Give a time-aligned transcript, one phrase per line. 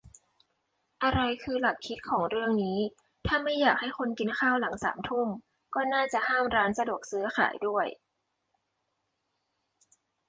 [1.03, 2.79] อะไรคือหลักคิดของเรื่องนี้
[3.27, 5.27] ถ้าไม่อยากให้คนกินข้าวหลังสามทุ่ม
[5.75, 7.87] ก็น่าจะห้ามร้านสะดวกซื้อขายด้วย